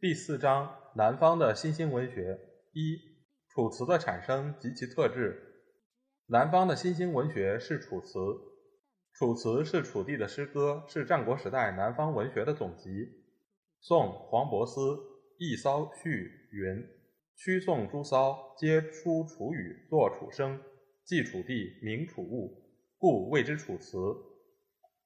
[0.00, 2.38] 第四章：南方的新兴文学。
[2.72, 2.96] 一、
[3.48, 5.36] 楚辞的产生及其特质。
[6.26, 8.16] 南方的新兴文学是楚辞。
[9.12, 12.88] 楚辞是楚地的诗歌，是战国时代南方文学的总集。
[13.80, 14.80] 宋黄伯思
[15.38, 16.08] 《逸骚序》
[16.52, 16.86] 云
[17.34, 20.62] ：“曲宋诸骚，皆出楚语，作楚声，
[21.04, 22.62] 记楚地，明楚物。”
[22.98, 23.98] 故谓之楚辞。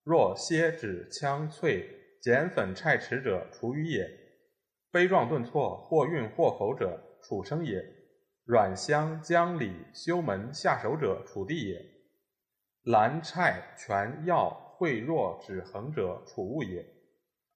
[0.05, 1.89] 若蝎指枪翠，
[2.21, 4.05] 剪粉虿池者，楚语也；
[4.93, 7.81] 悲壮顿挫，或韵或否者，楚声也；
[8.45, 11.79] 阮香江里修门下手者，楚地也；
[12.83, 16.85] 兰虿泉药惠若止衡者，楚物也。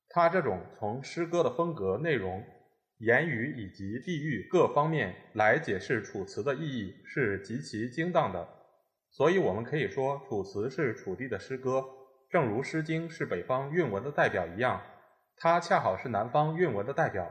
[0.08, 2.42] 他这种从诗歌的风格、内容、
[3.00, 8.48] 言语以及地域各方面来解释楚辞的意义，是极其精当的。
[9.10, 11.84] 所以，我们可以说，楚辞是楚地的诗歌，
[12.30, 14.80] 正如《诗经》是北方韵文的代表一样，
[15.36, 17.30] 它恰好是南方韵文的代表。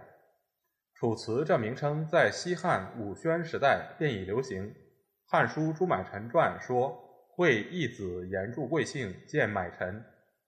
[0.94, 4.70] 楚辞这名称在西汉武宣时代便已流行，
[5.26, 6.98] 《汉书·朱买臣传》说
[7.36, 10.04] ：“惠义子言著贵姓，见买臣。”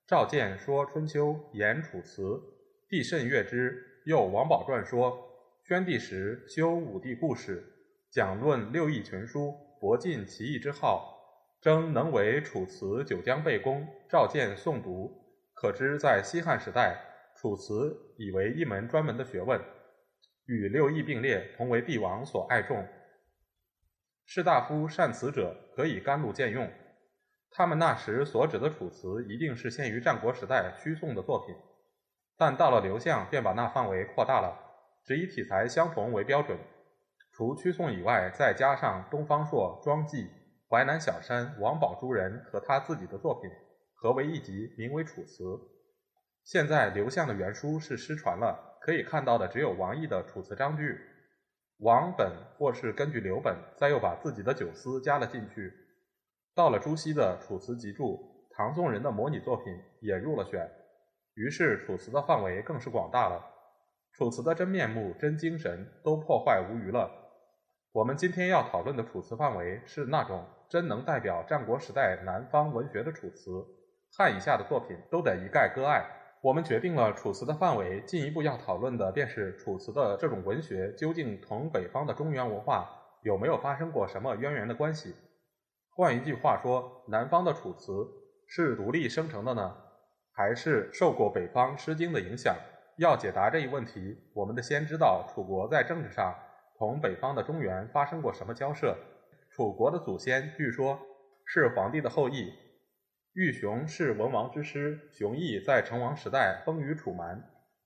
[0.08, 2.42] 赵建说《春秋》言楚辞，
[2.88, 3.84] 帝甚悦之。
[4.06, 5.20] 又《王宝传》说
[5.68, 7.62] ：“宣帝时修武帝故事，
[8.10, 11.16] 讲论六艺群书，博尽其艺之好。”
[11.60, 15.12] 征能为楚辞九江备公，召见诵读，
[15.54, 16.96] 可知在西汉时代，
[17.40, 19.62] 楚辞已为一门专门的学问，
[20.46, 22.84] 与六艺并列，同为帝王所爱重。
[24.26, 26.68] 士大夫善辞者，可以甘露见用。
[27.52, 31.56] 他们那时所指的楚辞，一定是限于战国时代虚宋的作品，
[32.36, 34.58] 但到了刘向，便把那范围扩大了，
[35.06, 36.58] 只以体裁相同为标准，
[37.32, 40.28] 除屈宋以外，再加上东方朔、庄纪。
[40.70, 43.50] 淮南小山、王宝诸人和他自己的作品
[43.94, 45.44] 合为一集，名为《楚辞》。
[46.48, 50.94] 现在刘向的原书是失传了，可以看到的只有王毅的《楚辞章句》。
[51.80, 55.74] 王本或是根据刘本，再又把自己的九思加了进去。
[56.56, 58.14] 到了朱熹的《楚辞集注》，
[58.56, 59.66] 唐宋人的模拟作品
[60.00, 60.72] 也入了选，
[61.34, 63.46] 于是《楚辞》的范围更是广大了。
[64.18, 67.12] 《楚辞》的真面目、真精神都破坏无余了。
[67.92, 70.46] 我们今天要讨论的《楚辞》范围是那种。
[70.70, 73.66] 真能代表战国时代南方文学的楚辞，
[74.18, 76.06] 汉以下的作品都得一概割爱。
[76.42, 82.88] 我们决定了楚辞的范围，进一步要讨论的便是楚辞的这种文学究竟同北方的中原文化
[83.24, 85.16] 有没有发生过什么渊源的关系？
[85.90, 88.08] 换一句话说，南方的楚辞
[88.48, 89.76] 是独立生成的呢，
[90.32, 92.56] 还是受过北方《诗经》的影响？
[92.98, 96.36] 要解答这一问题，我们得先知道楚国在政治上
[96.78, 98.96] 同北方的中原发生过什么交涉。
[99.52, 101.00] 楚国的祖先据说
[101.46, 102.54] 是皇帝的后裔，
[103.38, 107.40] 玉熊是文王之师，熊绎在成王时代封于楚蛮。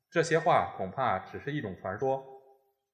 [0.09, 2.23] 这些话恐怕只是一种传说。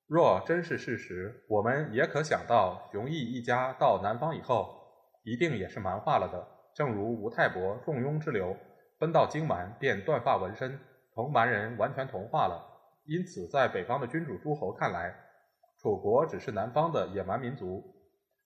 [0.07, 4.75] 若真是事实，我们也可想到，熊绎一家到南方以后，
[5.23, 6.47] 一定也是蛮化了的。
[6.73, 8.57] 正如吴太伯重庸之流，
[8.97, 10.79] 奔到荆蛮便断发纹身，
[11.13, 12.59] 同蛮人完全同化了。
[13.05, 15.15] 因此，在北方的君主诸侯看来，
[15.77, 17.83] 楚国只是南方的野蛮民族。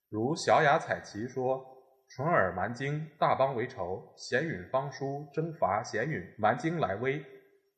[0.09, 1.65] 如小雅采琪说
[2.13, 4.13] ：“淳尔蛮荆，大邦为仇。
[4.17, 7.25] 咸允方书征伐咸允，蛮荆来威。”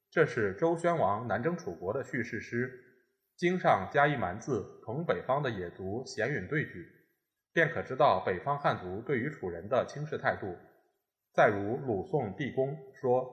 [0.09, 2.73] 这是周宣王南征楚国的叙事诗。
[3.38, 6.83] 经上加一蛮字，同北方的野族咸允对举，
[7.53, 10.57] 便可知道北方汉族对于楚人的轻视态度。
[11.31, 13.31] 再如鲁宋毕公说：“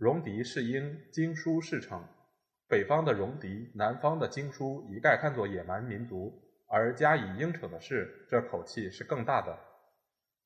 [0.00, 2.02] 戎狄是鹰，经书是逞。”
[2.66, 6.42] 北方的戎狄，南方的经书，一概看作野蛮民族。
[6.70, 9.67] 而加以应承的是，这口气是更大的。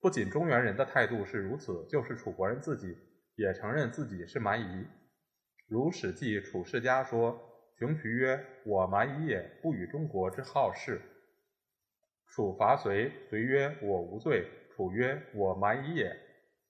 [0.02, 2.99] 不仅中原人的态度是如此，就是楚国人自己
[3.37, 4.84] 也承认自己是蛮夷。
[5.69, 7.40] 如《史记·楚世家》说
[7.78, 11.00] ：“熊渠曰：‘我蛮夷也，不与中国之好事。’
[12.26, 14.44] 楚伐隋，隋曰：‘我无罪。’
[14.75, 16.12] 楚曰：‘我蛮夷也。’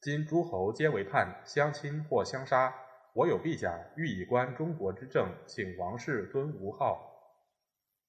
[0.02, 2.74] 今诸侯皆为叛，相亲或相杀。
[3.14, 7.08] 我有必甲，欲以观中国之政，请王室尊吴号。”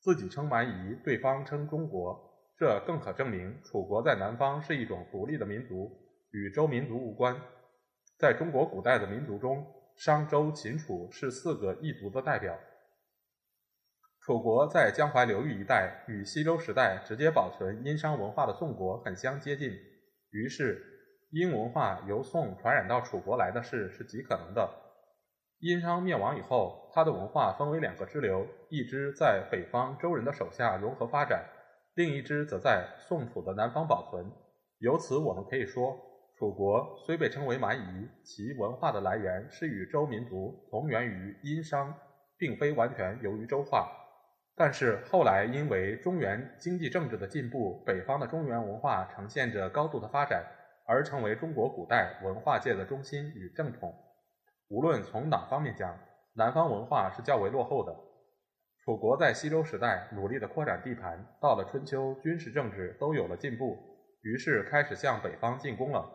[0.03, 5.91] 自己称蛮夷，对方称中国，这更可证明楚国在南方是一种独立的民族，
[6.31, 7.35] 与周民族无关。
[8.17, 9.65] 在中国古代的民族中，
[9.97, 12.57] 商、周、秦、楚是四个异族的代表。
[14.21, 19.69] 楚国在江淮流域一带，与西周时代直接保存殷商文化的宋国很相接近，
[20.29, 20.81] 于是
[21.31, 24.69] 殷文化由宋传染到楚国来的事是极可能的。
[25.59, 31.45] 殷商灭亡以后，它的文化分为两个支流，一支在北方周人的手下融合发展，
[31.95, 34.25] 另一支则在宋楚的南方保存。
[34.79, 35.95] 由此我们可以说，
[36.37, 41.93] 楚国虽被称为蛮夷，其文化的来源是与周民族同源于殷商，
[42.37, 43.91] 并非完全由于周化。
[44.55, 50.43] 但是后来因为中原经济政治的进步，北方的中原文化呈现着高度的发展，
[50.87, 53.93] 而成为中国古代文化界的中心与正统。
[54.69, 55.95] 无论从哪方面讲，
[56.33, 57.95] 南方文化是较为落后的。
[58.83, 63.77] 楚国在西周时代努力的扩展地盘，到了春秋，军事政治都有了进步，
[64.23, 66.05] 于是开始向北方进攻了。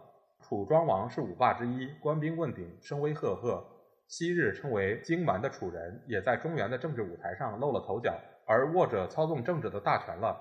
[0.43, 3.67] 楚庄王是五霸之一，官兵问鼎，声威赫赫。
[4.07, 8.15] 昔日称为荆蛮的楚人，也在中原的政治舞台上露了头角，
[8.47, 10.39] 而握着操纵政治的大权了。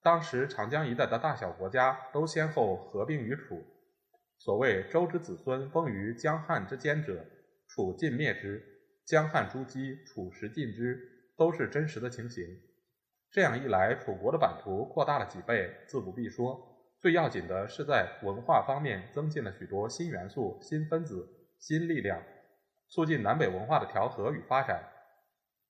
[0.00, 3.60] 当时长江一带的大小国家都先后合并于楚。
[4.38, 7.26] 所谓周之子孙封于江汉之间者，
[7.66, 8.60] 楚尽灭之；
[9.04, 12.44] 江汉诸姬，楚时尽之，都是真实的情形。
[13.30, 16.76] 这样一来，楚国的版图扩大了几倍，自不必说。
[17.00, 21.26] 最要紧的是在文化方面增进了许多新元素、新分子、
[21.60, 22.20] 新力量。
[22.90, 24.82] 促进南北文化的调和与发展，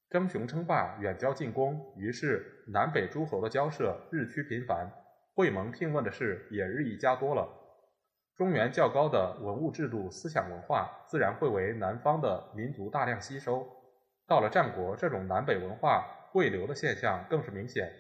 [0.09, 4.89] 争雄称霸，远交近攻，于是南北诸侯的交涉日趋频繁，
[5.35, 7.47] 会盟聘问的事也日益加多了。
[8.37, 13.69] 中原较高的文物制度、思想文化，自然会为南方的民族大量吸收。
[14.29, 17.91] 到了战国，这种南北文化汇流的现象更是明显，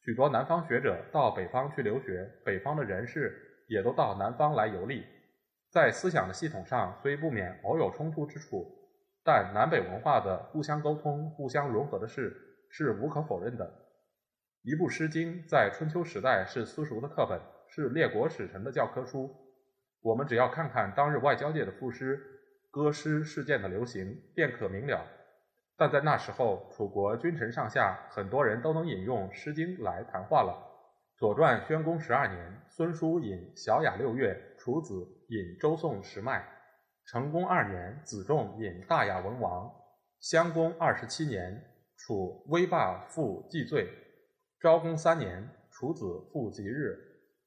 [0.00, 5.06] 许多南方学者到北方去留学，北方的人士也都到南方来游历。
[5.70, 8.66] 在思想的系统上，虽不免偶有冲突之处，
[9.24, 12.34] 但南北文化的互相沟通、互相融合的事
[12.68, 13.72] 是无可否认的。
[14.62, 19.30] 一部《诗经》在春秋时代是私塾的课本，是列国使臣的教科书。
[20.02, 22.20] 我们只要看看当日外交界的赋诗、
[22.72, 25.06] 歌诗事件的流行，便可明了。
[25.76, 30.70] 但在那时候，楚国君臣上下很多人都能引用《诗经》来谈话了。
[31.18, 34.94] 《左传》宣公十二年，孙叔引《小雅六月》，楚子
[35.28, 36.38] 引《周颂时迈》；
[37.06, 39.66] 成公二年，子仲引《大雅文王》；
[40.20, 41.60] 襄公二十七年，
[41.96, 43.86] 楚威霸复祭罪；
[44.60, 46.96] 昭公三年，楚子复吉日；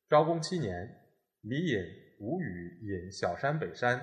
[0.10, 0.90] 昭公七年，
[1.42, 1.80] 李引
[2.20, 4.00] 吴语引《小山北山》；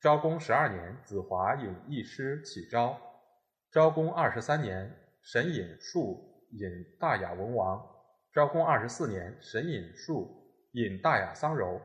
[0.00, 2.90] 昭公十二年，子华引《一诗启昭》；
[3.72, 4.90] 昭公二十三年，
[5.20, 6.68] 沈引述引
[6.98, 7.78] 《大雅文王》。
[8.32, 10.30] 昭公二十四年，神隐术
[10.72, 11.80] 引大雅桑柔，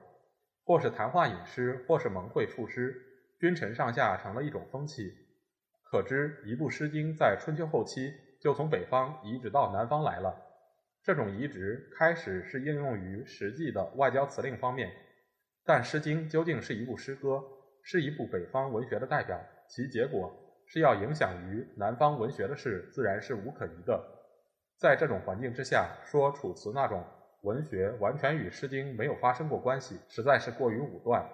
[0.63, 2.95] 或是谈话引诗，或是蒙会赋诗，
[3.39, 5.11] 君臣上下成了一种风气。
[5.83, 10.33] 可知一部《诗经》在春秋后期就从北方移植到南方来了。
[11.03, 14.89] 这种移植开始是应用于实际的外交辞令方面，
[15.65, 17.43] 但《诗经》究竟是一部诗歌，
[17.81, 19.37] 是一部北方文学的代表，
[19.67, 20.31] 其结果
[20.71, 24.01] 是要影响于南方文学的事，自然是无可疑的。
[24.79, 27.03] 在这种环境之下，说楚辞那种
[27.41, 31.29] 文学完全与《诗经》没有发生过关系，实在是过于武断。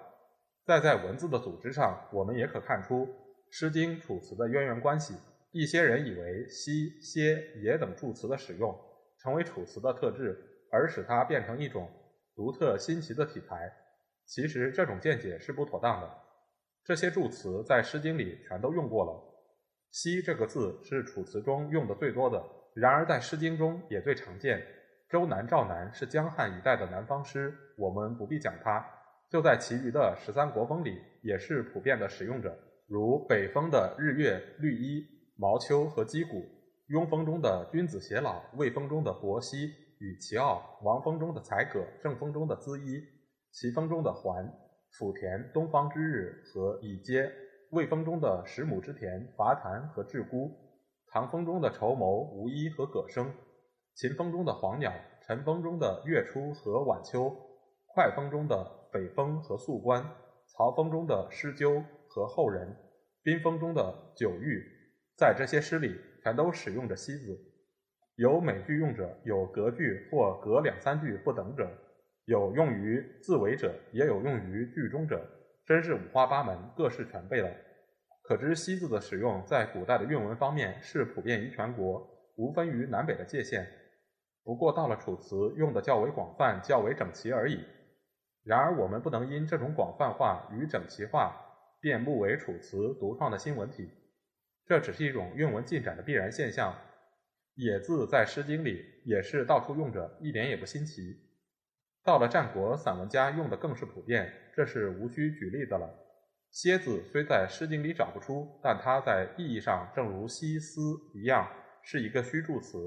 [0.66, 3.06] 再在文字的组织上，我们也可看出
[3.52, 5.14] 《诗经》楚辞的渊源关系。
[5.52, 8.76] 一些人以为西、歇、也等助词的使用
[9.22, 10.36] 成为楚辞的特质，
[10.72, 11.88] 而使它变成一种
[12.34, 13.72] 独特新奇的体裁。
[14.26, 16.10] 其实这种见解是不妥当的。
[16.84, 19.12] 这些助词在《诗经》里全都用过了
[19.90, 22.42] ，“西”这个字是楚辞中用的最多的。
[22.74, 24.64] 然而，在《诗经》中也最常见。
[25.08, 28.84] 周南、赵南是江汉一带的南方诗，我们不必讲它。
[29.30, 35.04] 就在其余的十三国风里，也是普遍的使用者，如北风的日月、绿衣、
[35.36, 36.42] 毛秋和击鼓；
[36.88, 43.00] 庸风中的君子偕老；魏风中的伯兮与其傲；王风中的才葛；正风中的资衣；
[43.50, 44.44] 齐风中的环；
[44.92, 47.28] 府田东方之日和以阶；
[47.70, 50.50] 魏风中的十亩之田、伐檀和陟孤。
[51.10, 53.30] 唐风中的绸缪、无衣和葛生，
[53.94, 54.92] 秦风中的黄鸟，
[55.26, 57.34] 陈风中的月初和晚秋，
[57.86, 60.04] 快风中的北风和宿关，
[60.46, 62.74] 曹风中的诗鸠和后人，
[63.22, 64.62] 宾风中的九玉，
[65.16, 67.38] 在这些诗里全都使用着“西”字。
[68.16, 71.70] 有每句用者，有隔句或隔两三句不等者，
[72.24, 75.26] 有用于字尾者，也有用于句中者，
[75.68, 77.50] 真是五花八门，各式全备了。
[78.22, 83.68] 可知“西”字的使用在古代的韵文方面是普遍于全国，无分于南北的界限。
[84.42, 87.62] 不过到了楚辞，用的较为广泛、较为整齐而已。
[88.44, 91.36] 然而我们不能因这种广泛化与整齐化
[91.82, 93.90] 便目为楚辞独创的新文体。
[94.64, 96.74] 这只是一种韵文进展的必然现象。
[97.56, 101.27] 野字在《诗经》里也是到处用着，一点也不新奇。
[102.04, 105.88] 到了战国，散文家用的更是普遍，这是无需举例的了。
[106.50, 110.80] 蝎子虽在《诗经》里找不出，但它在意义上正如西斯
[111.14, 111.46] 一样，
[111.82, 112.78] 是一个虚助词。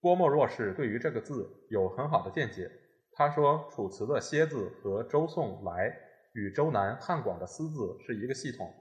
[0.00, 2.68] 郭沫若是对于这个字有很好的见解。
[3.12, 5.94] 他说，楚辞的蝎字和周宋来
[6.32, 8.72] 与周南汉广的思字是一个系统。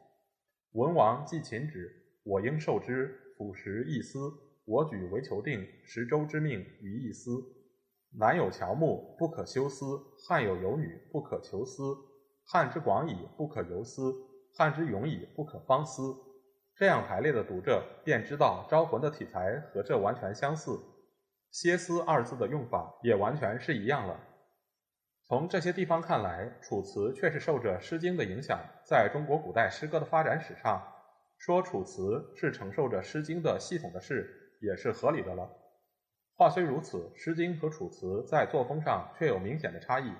[0.72, 1.91] 文王既秦止，
[2.24, 4.17] 我应受之，俯食一思。
[4.65, 7.29] 我举为求定，十周之命于一思。
[8.17, 9.85] 南有乔木，不可休思；
[10.27, 11.81] 汉有游女，不可求思。
[12.45, 14.11] 汉之广矣，不可游思；
[14.57, 16.01] 汉之永矣，不可方思。
[16.75, 20.77] 这样排列的读着，便知道招魂的题材和这完全相似。
[21.51, 24.19] 歇思二字的用法也完全是一样了。
[25.27, 30.81] 从这些地方看来，楚辞却是受着《诗经》的影响，在中国古代诗歌的发展史上，
[31.37, 34.37] 说楚辞是承受着《诗经》的系统的事。
[34.61, 35.49] 也是合理的了。
[36.35, 40.11] 话虽如此，《诗经》和《楚辞》在作风上却有明显的差异。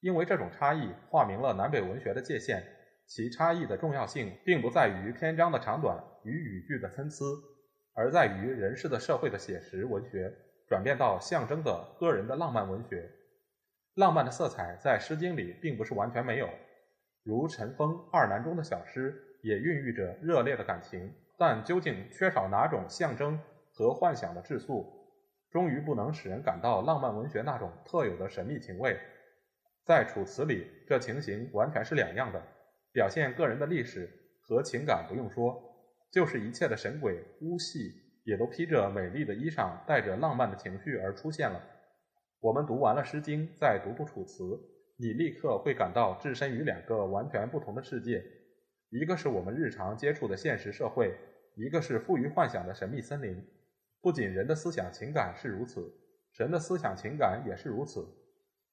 [0.00, 2.62] 因为这种差异划明了南北文学的界限，
[3.06, 7.24] 其差异的重要性并不在于篇章的长短与语句的参差，
[7.94, 10.32] 而在于人世的社会的写实文学
[10.68, 13.08] 转变到象征的个人的浪漫文学。
[13.94, 16.48] 浪漫的色彩在《诗经》里并不是完全没有，
[17.22, 23.38] 如陈风二南中的小诗也孕育着热烈的感情，但究竟缺少哪种象征？
[23.78, 24.95] 和幻想的质素，
[25.56, 28.94] 终于不能使人感到浪漫文学那种特有的神秘情味。
[29.86, 32.42] 在《楚辞》里，这情形完全是两样的。
[32.92, 34.06] 表现个人的历史
[34.42, 35.58] 和情感不用说，
[36.12, 37.90] 就是一切的神鬼巫戏，
[38.24, 41.58] 也都披着美丽的衣裳，带着浪漫的情绪而出现了。
[42.40, 44.44] 我们读完了《诗经》，再读读《楚辞》，
[44.98, 48.22] 你立刻会感到置身于两个完全不同的世界：
[48.90, 51.16] 一个是我们日常接触的现实社会，
[51.54, 53.42] 一个是富于幻想的神秘森林。
[54.06, 55.92] 不仅人的思想情感是如此，
[56.30, 58.06] 神的思想情感也是如此。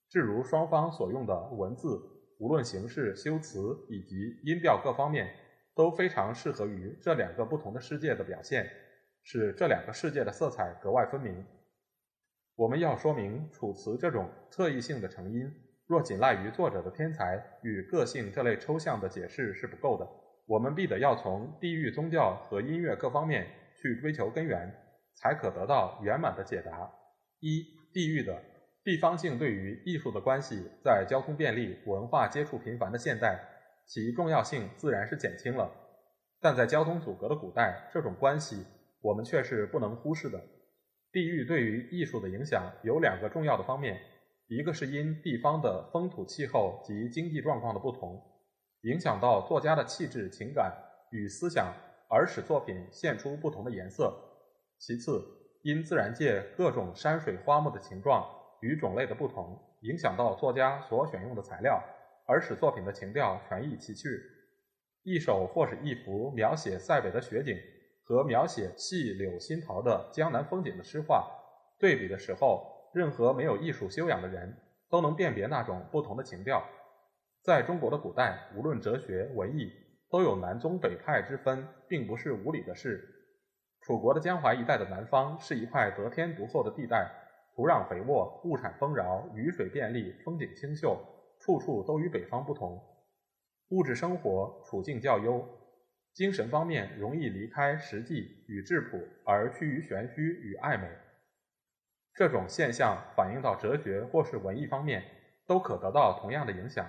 [0.08, 2.00] 至如双方所用的文字，
[2.38, 3.60] 无论形式、修辞
[3.90, 5.34] 以及音调各方面，
[5.74, 8.70] 都非常适合于这两个不同的世界的表现，
[9.24, 11.44] 使这两个世界的色彩格外分明。
[12.56, 15.52] 我们要说明《楚辞》这种特异性的成因，
[15.88, 20.08] 若仅赖于作者的天才与个性这类抽象的解释是不够的，
[20.46, 23.48] 我们必得要从地域、宗教和音乐各方面
[23.82, 24.72] 去追求根源。
[25.16, 26.92] 才可得到圆满的解答。
[27.40, 28.42] 一、地域的
[28.84, 33.40] 地方性对于艺术的关系，在交通便利、文化接触频繁的现代，
[33.86, 35.72] 其重要性自然是减轻了。
[36.42, 38.66] 但在交通阻隔的古代，这种关系
[39.02, 40.42] 我们却是不能忽视的。
[41.12, 44.02] 地域对于艺术的影响有两个重要的方面：
[44.48, 48.22] 一个是因地方的风土气候及经济状况的不同，
[48.82, 50.74] 影响到作家的气质、情感
[51.12, 51.74] 与思想，
[52.10, 54.14] 而使作品现出不同的颜色。
[54.86, 55.24] 其次，
[55.62, 58.22] 因自然界各种山水花木的形状
[58.60, 61.82] 与种类的不同，影响到作家所选用的材料，
[62.28, 64.10] 而使作品的情调全异其趣。
[65.04, 67.58] 一首或是一幅描写塞北的雪景
[68.04, 71.32] 和描写细柳新桃的江南风景的诗画，
[71.80, 74.54] 对比的时候，任何没有艺术修养的人
[74.90, 76.62] 都能辨别那种不同的情调。
[77.42, 79.72] 在中国的古代，无论哲学、文艺，
[80.10, 83.13] 都有南宗北派之分，并不是无理的事。
[83.86, 87.12] 楚国的江淮一带的南方是一块得天独厚的地带，
[87.54, 90.98] 土壤肥沃，物产丰饶，雨水便利，风景清秀，
[91.42, 92.82] 处处都与北方不同。
[93.72, 95.46] 物质生活处境较优，
[96.14, 100.88] 精神方面容易离开实际与质朴，而趋于玄虚与暧昧。
[102.14, 105.04] 这种现象反映到哲学或是文艺方面，
[105.46, 106.88] 都可得到同样的影响。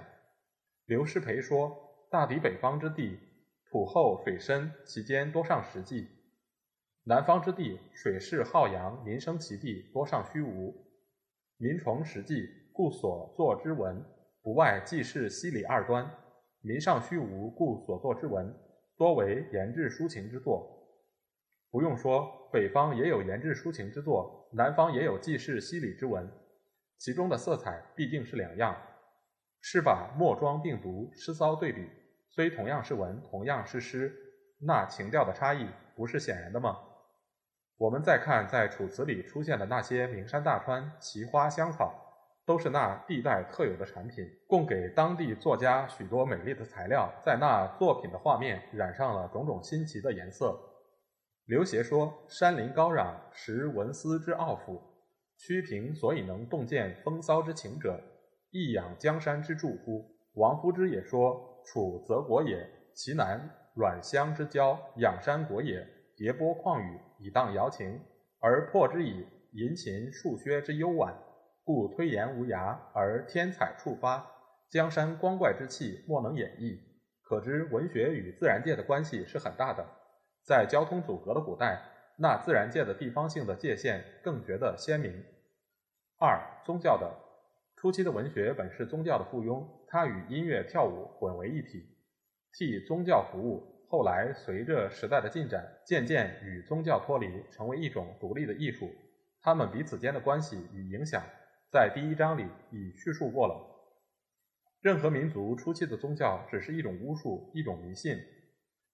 [0.87, 1.77] 刘师培说
[2.09, 3.19] ：“大抵北方之地，
[3.69, 6.09] 土厚水深，其间多上实际。”
[7.07, 10.75] 南方之地，水势浩洋，民生其地，多上虚无。
[11.59, 14.03] 民崇实际，故所作之文，
[14.43, 16.11] 不外既是西里二端。
[16.63, 18.51] 民上虚无，故所作之文，
[18.97, 20.67] 多为言志抒情之作。
[21.71, 26.27] 不用说，北方也有言志抒情之作，南方也有记事西里之文，
[26.97, 28.75] 其中的色彩必定是两样。
[29.61, 31.87] 是把墨庄并读，诗骚对比，
[32.31, 34.11] 虽同样是文，同样是诗，
[34.59, 36.79] 那情调的差异，不是显然的吗？
[37.77, 41.93] 我们再看，在楚辞里出现的那些名山大川、奇花香草，
[42.47, 50.57] 都是那地带特有的产品，供给当地作家许多美丽的材料，在那作品的画面染上了种种新奇的颜色。
[51.47, 54.81] 刘勰说：“山林高壤，识文思之奥府；
[55.37, 58.01] 曲平所以能洞见风骚之情者，
[58.51, 67.99] 亦养江山之助乎？”王夫之也说：“楚则国也，其南阮乡之交，仰山国也，叠波旷宇，以荡瑶情，
[68.39, 71.17] 而破之以银琴数薛之幽婉，
[71.65, 74.31] 故推言无涯，而天采触发，
[74.69, 76.79] 江山光怪之气莫能演绎。
[77.23, 79.87] 可知文学与自然界的关系是很大的。
[80.43, 81.81] 在交通阻隔的古代，
[82.19, 85.25] 那自然界的地方性的界限更觉得鲜明。
[86.19, 87.11] 二、宗教的
[87.77, 91.89] 初期的文学本是宗教的附庸，它与音乐、跳舞混为一体，
[92.53, 93.74] 替宗教服务。
[93.89, 98.91] 后来随着时代的进展，渐渐与宗教脱离，成为一种独立的艺术。
[99.41, 101.23] 他们彼此间的关系与影响，
[101.71, 103.55] 在第一章里已叙述过了。
[104.81, 108.19] 任何民族初期的宗教只是一种巫术，一种迷信。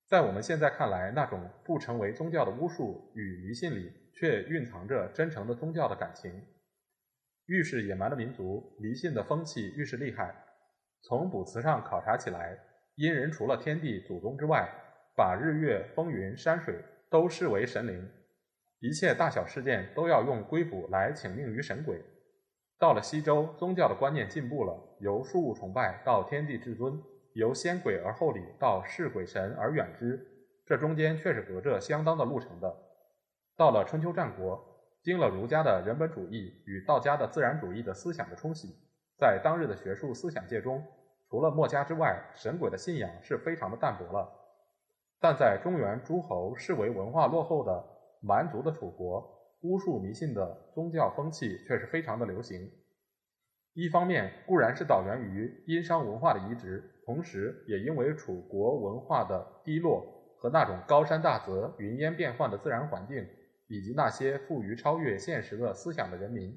[0.06, 6.32] 在我们现在看来，那种不成为宗教的巫术与迷信里，却蕴藏着真诚的宗教的感情。
[7.46, 10.34] 越是野蛮的民族，迷信的风气越是厉害。
[11.02, 12.58] 从卜辞上考察起来，
[13.00, 14.68] 殷人除了天地祖宗之外，
[15.16, 18.06] 把日月风云山水都视为神灵，
[18.80, 21.98] 一切大小事件都要用龟卜来请命于神鬼。
[22.78, 27.02] 到了西周，宗教的观念进步了，由树物崇拜到天地至尊。
[27.32, 30.20] 由先鬼而后礼到视鬼神而远之，
[30.66, 32.76] 这中间却是隔着相当的路程的。
[33.56, 34.62] 到了春秋战国，
[35.02, 38.76] 经了儒家的人本主义与道家的自然主义的思想的冲洗，
[39.16, 40.84] 在当日的学术思想界中，
[41.30, 44.28] 除了墨家之外，神鬼的信仰是非常的淡薄了。
[45.20, 47.84] 但在中原诸侯视为文化落后的
[48.20, 52.68] 蛮族的楚国，巫术迷信的宗教风气却是非常的流行。
[53.74, 56.82] 一方面固然是导源于殷商文化的移植。
[57.06, 60.04] 同时，也因为楚国文化的低落
[60.38, 63.16] 和那种高山大泽、云烟变幻的自然环境，
[63.68, 66.56] 以及那些富于超越现实的思想的人民，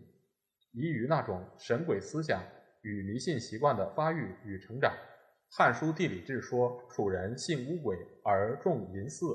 [0.73, 2.41] 宜于那种神鬼思想
[2.83, 4.91] 与迷信习惯的发育与成长。
[5.57, 9.25] 《汉书·地理志》说：“楚人信巫鬼而重淫祀。”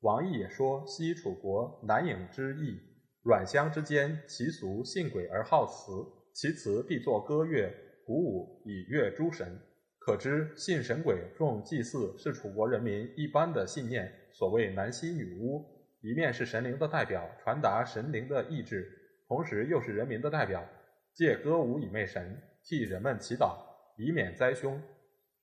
[0.00, 2.80] 王毅也说：“昔楚国南郢之邑，
[3.22, 5.92] 阮乡之间，其俗信鬼而好辞，
[6.32, 7.70] 其辞必作歌乐、
[8.06, 9.58] 鼓舞以乐诸神。”
[10.00, 14.10] 可知信神鬼、重祭祀是楚国人民一般的信念。
[14.32, 15.62] 所谓男西女巫，
[16.00, 18.90] 一面是神灵的代表，传达神灵的意志，
[19.28, 20.66] 同时又是人民的代表，
[21.12, 23.56] 借歌舞以媚神，替人们祈祷，
[23.96, 24.80] 以免灾凶。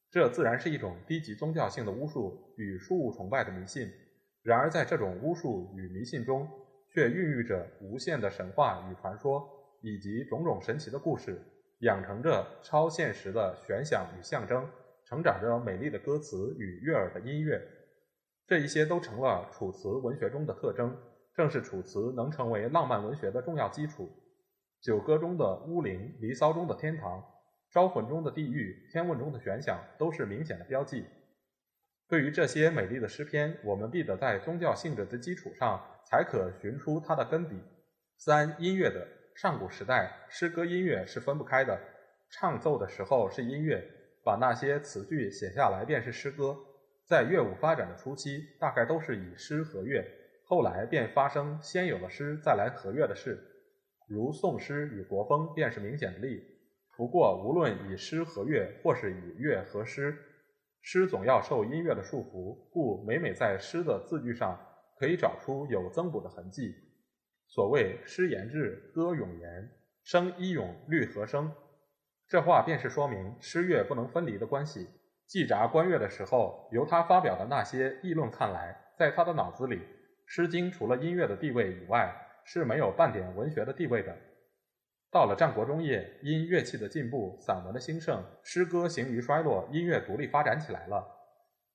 [0.10, 3.92] 这自然是一种低级宗教性的巫术与树物崇拜的迷信。
[4.42, 6.48] 然而，在这种巫术与迷信中，
[6.90, 9.46] 却孕育着无限的神话与传说，
[9.82, 11.42] 以及种种神奇的故事。
[11.82, 14.68] 养成着超现实的玄想与象征，
[15.06, 17.62] 成长着美丽的歌词与悦耳的音乐，
[18.48, 20.98] 这一些都成了楚辞文学中的特征，
[21.36, 24.10] 正是楚辞能成为浪漫文学的重要基础。
[24.82, 27.24] 九歌中的巫灵，离骚中的天堂，
[27.72, 31.06] 招魂中的地狱，天问中的玄想，都是明显的标记。
[32.08, 37.62] 对于这些美丽的诗篇，我们必得在宗教性质的基础上，才可寻出它的根底。
[38.18, 39.06] 三音乐的。
[39.36, 41.80] 上古时代，诗歌音乐是分不开的。
[42.32, 43.84] 唱奏的时候是音乐，
[44.24, 46.58] 把那些词句写下来便是诗歌。
[47.06, 50.04] 在乐舞发展的初期，大概都是以诗和乐，
[50.44, 53.38] 后来便发生先有了诗再来和乐的事。
[54.08, 56.42] 如宋诗与国风便是明显的例。
[56.96, 60.18] 不过，无论以诗和乐，或是以乐和诗，
[60.82, 64.60] 诗总要受音乐的束缚，故每每在诗的字句上
[64.98, 66.74] 可以找出有增补的痕迹。
[67.48, 69.70] 所谓诗言志，歌咏言，
[70.04, 71.52] 声一咏，律和声。
[72.28, 74.88] 这话便是说明诗乐不能分离的关系。
[75.28, 79.76] 季札观乐的时候，由他发表的那些议论看来，在他的脑子里，
[80.26, 82.14] 《诗经》除了音乐的地位以外，
[82.48, 84.16] 是没有半点文学的地位的。
[85.12, 91.06] 到了战国中叶，因乐器的进步，散文的兴盛，诗歌行于衰落，音乐独立发展起来了。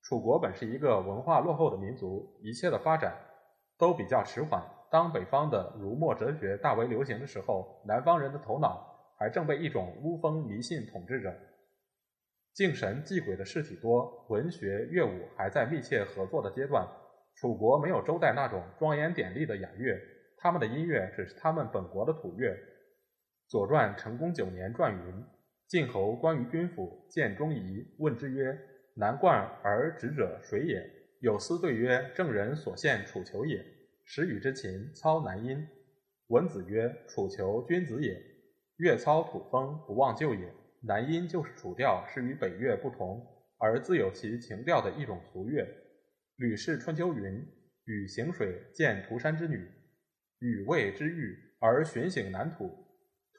[0.01, 3.15] 楚国本是一个文化落后的民族，一切的发展
[3.77, 4.61] 都比较迟缓。
[4.91, 11.33] 当北方的儒墨哲学大为流行的时候，南方人的头脑还正被一种巫风迷信统治着。
[12.53, 16.87] 敬神祭鬼的事体多，文学乐舞还在密切合作的阶段。
[17.35, 19.99] 楚国没有周代那种庄严典丽的雅乐，
[20.43, 22.49] 他们的音乐只是他们本国的土乐。
[23.47, 25.23] 《左传》成公九年传云
[25.69, 28.59] ：“晋侯关于君府，见钟仪，问之曰
[28.97, 30.85] ：‘南冠而直者谁也？’
[31.23, 33.65] 有司对曰：‘郑人所献楚囚也。’”
[34.03, 35.65] 时与之琴操南音，
[36.27, 38.21] 文子曰：“楚囚君子也，
[38.75, 40.53] 乐操土风，不忘旧也。
[40.81, 43.25] 南音就是楚调，是与北乐不同，
[43.59, 45.63] 而自有其情调的一种俗乐。”
[46.35, 47.47] 《吕氏春秋》云
[47.87, 49.71] ：“禹行水见涂山之女，
[50.43, 52.69] 禹谓之玉，而寻省南土。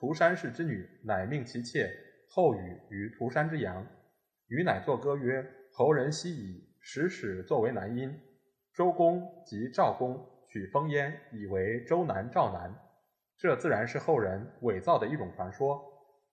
[0.00, 1.86] 涂山氏之女，乃命其妾
[2.30, 3.86] 后禹于涂山之阳。
[4.48, 8.10] 余乃作歌曰：“侯人西矣，始始作为南音。
[8.72, 12.74] 周公及赵公取封焉，以为周南、赵南。
[13.36, 15.78] 这自然是后人伪造的一种传说。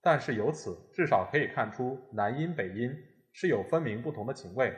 [0.01, 2.95] 但是由此至少可以看出，南音北音
[3.33, 4.73] 是有分明不同的情味。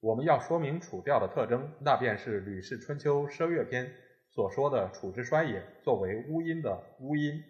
[0.00, 3.86] 我们要说明楚调的特征，那便是《吕氏春秋·奢乐篇》
[4.34, 7.42] 所说的‘楚之衰也’作为乌音的巫音。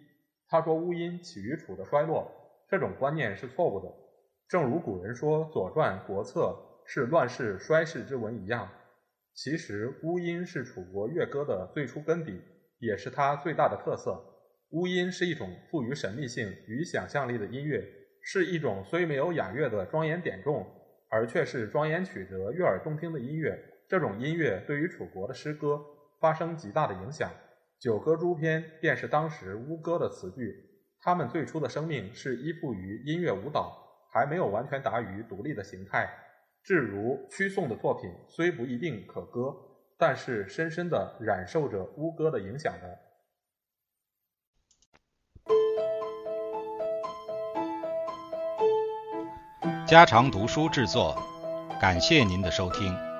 [0.47, 2.29] 他说乌音起于楚的衰落，
[2.69, 3.89] 这种观念是错误的。”
[4.49, 6.41] 正如古人说《左传》《国策》
[6.85, 8.69] 是乱世衰世之文一样，
[9.33, 12.39] 其实乌音是楚国乐歌的最初根底，
[12.79, 14.21] 也是它最大的特色。
[14.71, 17.83] 乌音是一种富于神秘性与想象力的音乐，
[18.21, 20.67] 是一种虽没有雅乐的庄严典重，
[21.09, 23.57] 而却是庄严曲折、悦耳动听的音乐。
[23.87, 25.79] 这种音乐对于楚国的诗歌
[26.23, 27.29] 发生极大的影响，
[27.81, 30.55] 《九歌诸篇》便是当时乌歌的词句。
[31.01, 33.81] 它们最初的生命是依附于音乐舞蹈。
[34.09, 36.07] 还没有完全达于独立的形态，
[36.63, 39.51] 至如屈宋的作品，虽不一定可歌，
[39.97, 42.99] 但是深深的染受着巫歌的影响的。
[49.87, 51.17] 家常读书制作，
[51.81, 53.12] 感谢您的收听。